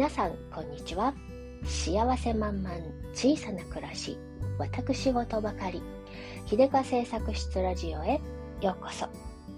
[0.00, 1.12] 皆さんこんにちは。
[1.62, 2.74] 幸せ満々
[3.12, 4.16] 小さな暮らし
[4.56, 5.82] 私事ばかり。
[6.46, 8.18] 秀香製作室ラジオへ
[8.62, 9.06] ようこそ。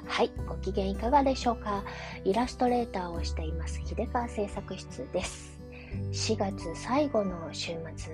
[0.04, 1.84] はいご機嫌いかがでしょうか。
[2.24, 5.60] イラストレーターをしています秀川製作室です。
[6.10, 8.12] 4月最後の週末。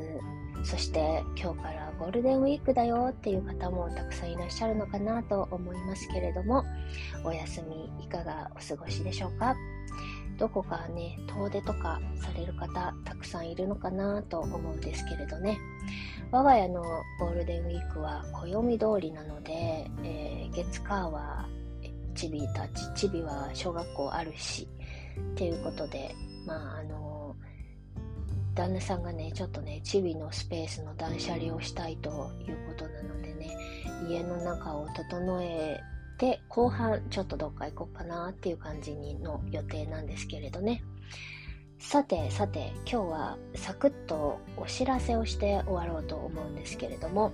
[0.64, 6.62] そして今日からゴールデンウィークだよっていう方もたくさんいらっしゃるのかなと思いますけれども
[7.24, 9.56] お休みいかがお過ごしでしょうか？
[10.38, 15.58] どこかね遠出とかされる方たくさんいるのかなと思うんですけれどね。
[16.30, 16.82] 我が家の
[17.18, 21.48] ゴールデンウィークは暦通りなので、えー、月火は
[22.14, 24.68] チビたちチビは小学校あるし
[25.32, 26.14] っていうことで
[26.46, 27.08] まああの
[28.58, 33.56] 旦那さんがね、ちょっとね、チビのスペースの断捨離をしたいということなのでね、
[34.08, 35.80] 家の中を整え
[36.18, 40.82] て、後半ちょっとどっか行こうかなっていう感じの予定なんですけれどね。
[41.78, 47.32] さてさて今日はサクッとお知らせをして終わろうと思うんですけれども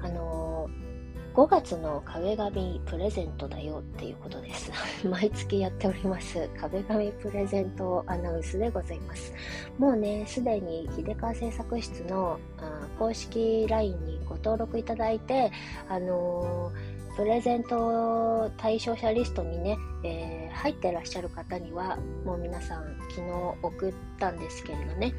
[0.00, 0.92] あのー
[1.34, 4.70] 5月の壁紙プレゼントだよっていうことです。
[5.08, 9.32] 毎月やっております壁紙プレゼントアナウンスでございます。
[9.78, 15.50] もうね、すでに秀川製作室のあ公式 LINE にご登録いただいて、
[15.88, 23.22] あのー、プレゼント対象者リストにね、えー、入ってらっしゃる方には、もう皆さん昨日
[23.62, 25.12] 送ったんですけれどね、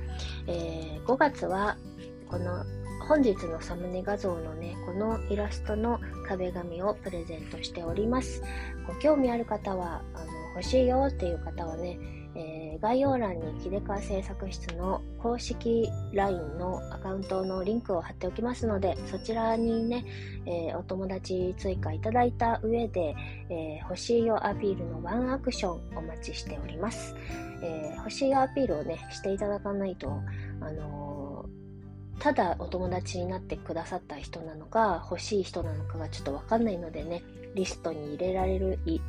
[0.47, 1.77] えー、5月は
[2.27, 2.63] この
[3.07, 8.41] 本日のサムネ画像のね、このイラストの壁紙をプレゼントしております。
[8.87, 11.99] ご興味ある方は、あの欲しいよっていう方はね、
[12.83, 20.03] 概要欄に秀川製作室の公式 LINE のアカウントのリンクを貼っておきますので、そちらにね、
[20.45, 23.15] えー、お友達追加いただいた上で、
[23.49, 27.15] えー、欲しいよアピールのワンアクションお待ちしております。
[27.61, 30.19] え欲しいよアピールをね、していただかないと、
[30.59, 31.22] あの
[32.23, 37.21] ただお友達になってくださった人なのか、欲しい人なのかがちょっとわかんないのでね、
[37.53, 39.01] リストに入れられる、い、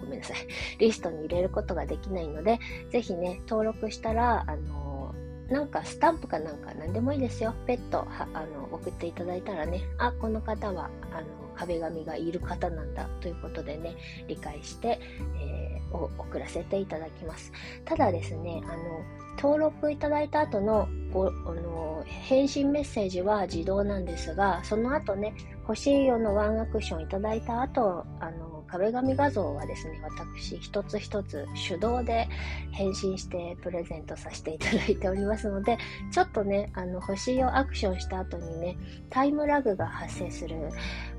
[0.00, 0.36] ごめんなさい。
[0.78, 2.60] リストに入れることができないので、
[2.90, 5.16] ぜひね、登録したら、あの、
[5.50, 7.54] なんかスタンプかなんか何でもいいですよ。
[7.66, 11.26] ペットはあの送っていただいたらね、あ、この方はあの
[11.56, 13.96] 壁紙がいる方なんだということでね、
[14.28, 15.00] 理解して、
[15.40, 17.52] えー、を送らせていただきます。
[17.84, 32.28] ただですね、あの、登録いただいた後のごあの返信メッセージは自動なんですが、その後ね、欲しいよのワンアクションいただいた後、あの壁紙画像はですね、私一つ一つ手動で
[32.72, 35.78] 返信してプレゼントさせていただいておりますので、
[36.10, 38.76] ちょっとね、あの欲しいよアクションした後にね、
[39.08, 40.56] タイムラグが発生する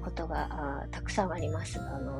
[0.09, 1.79] ことがたくさんあります。
[1.79, 2.19] あの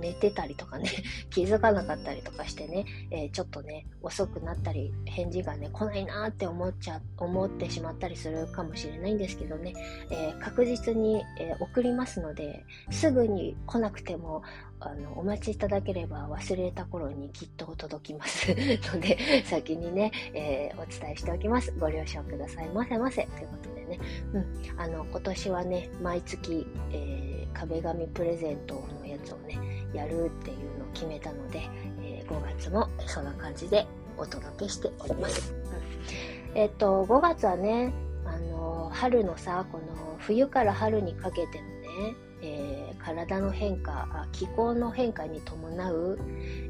[0.00, 0.90] 寝てたりとかね、
[1.30, 9.74] 気づかなかったりとかしてね、えー、ちょっとね、遅くなったり、返事がね、来ないなって思っちゃ、思ってしまったりするかもしれないんですけどね、
[10.10, 14.42] えー、確実に、えー、送りますので、すぐに来なくても、
[14.80, 18.48] あの、お待ちいただければ忘れた頃にきっと届きます
[18.94, 21.72] ので、先にね、え、お伝えしておきます。
[21.78, 23.24] ご了承くださいませませ。
[23.24, 23.98] ということでね、
[24.34, 27.25] うん、あの、今年はね、毎月、えー、
[27.58, 29.58] 壁紙プレゼントのやつをね、
[29.94, 31.62] やるっていうのを決めたので、
[32.02, 33.86] えー、5月もそんな感じで
[34.18, 35.52] お届けしております。
[35.52, 37.92] うん、えっ、と、5月はね、
[38.24, 41.68] あの、春のさ、この冬から春にかけての
[42.10, 46.18] ね、えー、体の変化気候の変化に伴う、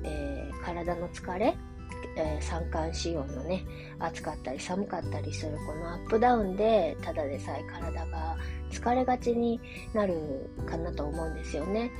[0.05, 1.57] えー、体の疲れ、
[2.17, 3.65] えー、三寒四温のね
[3.99, 8.37] 暑かったり寒かったりするこのアップダウンでただでさえ体が
[8.71, 9.61] 疲れがちに
[9.95, 11.91] なるかなと思うんですよね。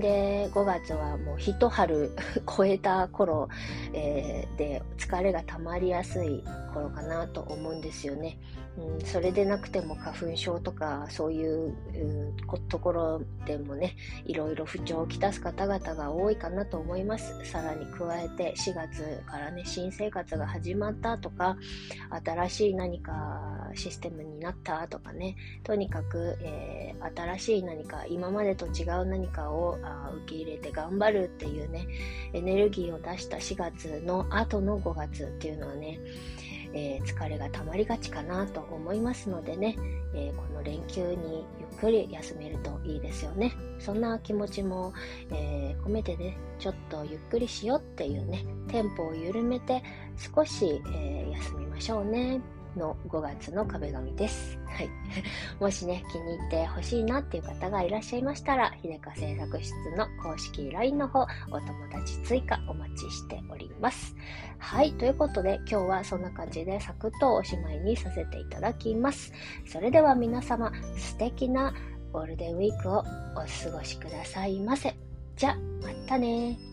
[0.00, 2.10] で、5月はもう一春
[2.56, 3.48] 超えた頃、
[3.92, 8.38] えー、で疲れが溜まりやすい頃かなと思うんですよね。
[8.78, 12.36] うん、それでなくても花粉症とかそういう、うん、
[12.68, 17.44] ところでもね、いろいろ不調をきたす方々が多いかなと思います。
[17.44, 21.56] さらに加えて4月からね、新生活が始まったとか、
[22.24, 31.88] 新しい何かシステムになったとかね、とにかくく、えー、新しい何か今までと違う何かをあ受け入れて頑張るっていうね
[32.34, 35.98] エネルギーを出した4月の後の5月っていうのはね、
[36.74, 39.76] えー、疲れが溜まりがちかなと思いますのでね、
[40.14, 44.92] えー、この連休にゆっくり休めるといいですよねそんな気持ちも、
[45.30, 49.82] え込めてねちょっとゆっくりしようっていうねテンポを緩めて
[50.34, 52.40] 少し、え休みましょうね
[52.76, 54.61] の5月の壁紙です。
[54.72, 54.90] はい。
[55.60, 61.20] もしね、気に入ってほしいなっていう方がいらっしゃいましたら、秀香製作室の公式 LINE の方、
[61.50, 64.16] お友達追加お待ちしております。
[64.58, 64.92] はい。
[64.94, 69.32] ということで、今日はそんな感じでサクッとおしまいにさせていただきます。
[69.66, 71.74] それでは皆様、素敵な
[72.12, 74.94] ゴールデンウィークをお過ごしくださいませ。
[75.36, 76.71] じゃ、またね